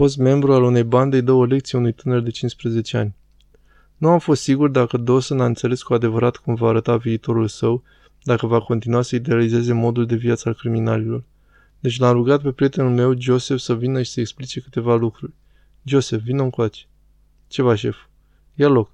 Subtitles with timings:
[0.00, 3.14] fost membru al unei bande îi dă o lecție unui tânăr de 15 ani.
[3.96, 7.82] Nu am fost sigur dacă Dawson a înțeles cu adevărat cum va arăta viitorul său,
[8.22, 11.22] dacă va continua să idealizeze modul de viață al criminalilor.
[11.80, 15.32] Deci l-am rugat pe prietenul meu, Joseph, să vină și să explice câteva lucruri.
[15.82, 16.84] Joseph, vină încoace.
[17.48, 17.96] Ceva, șef.
[18.54, 18.90] Ia loc.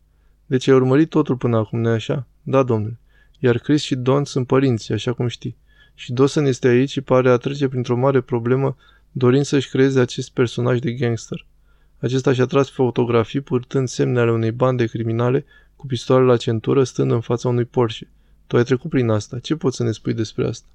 [0.47, 2.27] Deci ai urmărit totul până acum, nu așa?
[2.43, 2.99] Da, domnule.
[3.39, 5.57] Iar Chris și Don sunt părinți, așa cum știi.
[5.95, 8.77] Și Dawson este aici și pare a trece printr-o mare problemă
[9.19, 11.47] dorind să-și creeze acest personaj de gangster.
[11.99, 15.45] Acesta și-a tras fotografii purtând semne ale unei bande criminale
[15.77, 18.09] cu pistoale la centură stând în fața unui Porsche.
[18.47, 19.39] Tu ai trecut prin asta.
[19.39, 20.67] Ce poți să ne spui despre asta?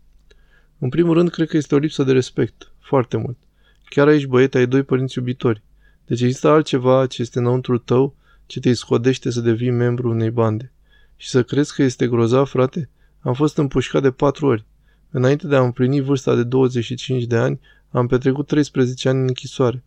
[0.79, 2.71] În primul rând, cred că este o lipsă de respect.
[2.79, 3.37] Foarte mult.
[3.85, 5.61] Chiar aici, băiete, ai doi părinți iubitori.
[6.05, 8.15] Deci există altceva ce este înăuntru tău,
[8.45, 10.71] ce te scodește să devii membru unei bande.
[11.15, 12.89] Și să crezi că este grozav, frate?
[13.19, 14.65] Am fost împușcat de patru ori.
[15.09, 17.59] Înainte de a împlini vârsta de 25 de ani,
[17.91, 19.83] am petrecut 13 ani în închisoare.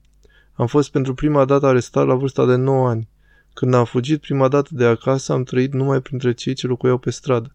[0.52, 3.08] Am fost pentru prima dată arestat la vârsta de 9 ani.
[3.54, 7.10] Când am fugit prima dată de acasă, am trăit numai printre cei ce locuiau pe
[7.10, 7.54] stradă.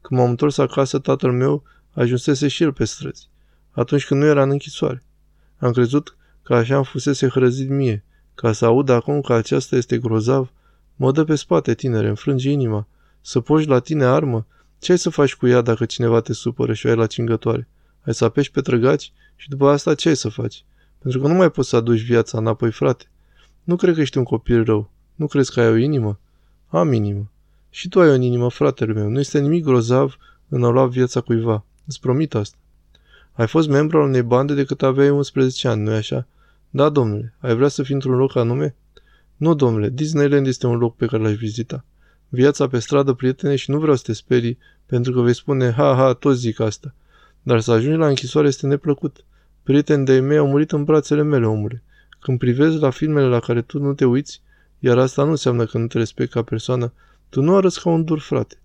[0.00, 3.28] Când m-am întors acasă, tatăl meu ajunsese și el pe străzi.
[3.70, 5.02] Atunci când nu era în închisoare.
[5.58, 8.04] Am crezut că așa am fusese hrăzit mie.
[8.34, 10.52] Ca să aud acum că aceasta este grozav,
[10.96, 12.86] mă dă pe spate, tinere, înfrânge inima.
[13.20, 14.46] Să poși la tine armă?
[14.78, 17.68] Ce ai să faci cu ea dacă cineva te supără și o ai la cingătoare?
[18.00, 20.64] Ai să apeși pe trăgaci și după asta ce ai să faci?
[20.98, 23.04] Pentru că nu mai poți să aduci viața înapoi, frate.
[23.62, 24.90] Nu cred că ești un copil rău.
[25.14, 26.18] Nu crezi că ai o inimă?
[26.68, 27.30] Am inimă.
[27.70, 29.08] Și tu ai o inimă, fratele meu.
[29.08, 30.16] Nu este nimic grozav
[30.48, 31.64] în a lua viața cuiva.
[31.86, 32.56] Îți promit asta.
[33.32, 36.26] Ai fost membru al unei bande de cât aveai 11 ani, nu-i așa?
[36.70, 37.34] Da, domnule.
[37.38, 38.74] Ai vrea să fii într-un loc anume?
[39.36, 39.88] Nu, domnule.
[39.88, 41.84] Disneyland este un loc pe care l-aș vizita.
[42.28, 45.94] Viața pe stradă, prietene, și nu vreau să te sperii, pentru că vei spune, ha,
[45.94, 46.94] ha, toți zic asta.
[47.42, 49.24] Dar să ajungi la închisoare este neplăcut.
[49.62, 51.82] Prieteni de-ai mei au murit în brațele mele, omule.
[52.20, 54.42] Când privezi la filmele la care tu nu te uiți,
[54.78, 56.92] iar asta nu înseamnă că nu te respecti ca persoană,
[57.28, 58.58] tu nu arăți ca un dur, frate.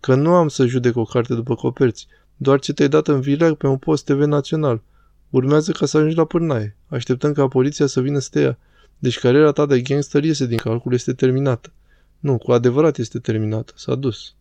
[0.00, 2.06] Că nu am să judec o carte după coperți,
[2.36, 4.82] doar ce te-ai dat în vileag pe un post TV național.
[5.30, 6.76] Urmează ca să ajungi la pârnaie.
[6.86, 8.58] Așteptăm ca poliția să vină să te ia.
[8.98, 11.72] Deci cariera ta de gangster iese din calcul, este terminată.
[12.18, 13.72] Nu, cu adevărat este terminată.
[13.76, 14.34] S-a dus.